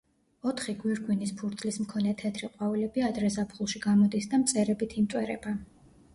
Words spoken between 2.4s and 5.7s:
ყვავილები ადრე ზაფხულში გამოდის და მწერებით იმტვერება.